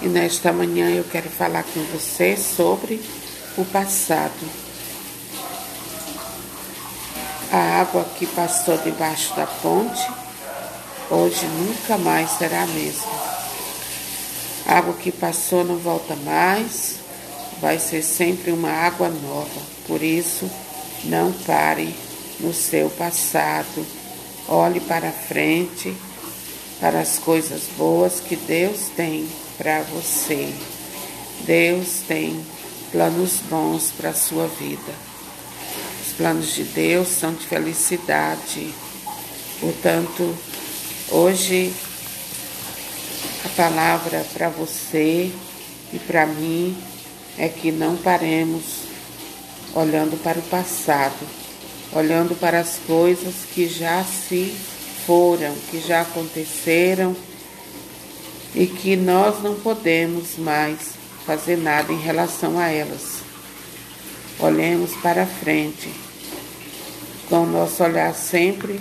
[0.00, 3.02] E nesta manhã eu quero falar com você sobre
[3.56, 4.32] o passado.
[7.50, 10.08] A água que passou debaixo da ponte,
[11.10, 13.10] hoje nunca mais será a mesma.
[14.66, 16.96] A água que passou não volta mais,
[17.60, 19.60] vai ser sempre uma água nova.
[19.88, 20.48] Por isso,
[21.04, 21.92] não pare
[22.38, 23.84] no seu passado.
[24.46, 25.96] Olhe para frente,
[26.80, 29.28] para as coisas boas que Deus tem
[29.58, 30.54] para você.
[31.40, 32.40] Deus tem
[32.92, 34.92] planos bons para a sua vida.
[36.06, 38.72] Os planos de Deus são de felicidade.
[39.60, 40.34] Portanto,
[41.10, 41.72] hoje
[43.44, 45.30] a palavra para você
[45.92, 46.76] e para mim
[47.36, 48.84] é que não paremos
[49.74, 51.26] olhando para o passado,
[51.92, 54.54] olhando para as coisas que já se
[55.06, 57.16] foram, que já aconteceram
[58.54, 60.94] e que nós não podemos mais
[61.26, 63.18] fazer nada em relação a elas.
[64.38, 65.90] Olhemos para frente,
[67.28, 68.80] com o nosso olhar sempre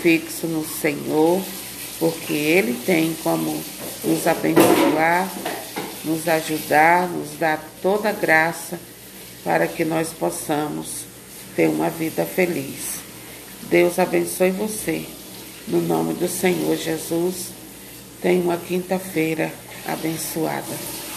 [0.00, 1.42] fixo no Senhor,
[1.98, 3.62] porque Ele tem como
[4.04, 5.28] nos abençoar,
[6.04, 8.78] nos ajudar, nos dar toda a graça
[9.44, 11.04] para que nós possamos
[11.56, 13.00] ter uma vida feliz.
[13.68, 15.04] Deus abençoe você.
[15.66, 17.57] No nome do Senhor Jesus.
[18.20, 19.52] Tenha uma quinta-feira
[19.86, 21.07] abençoada.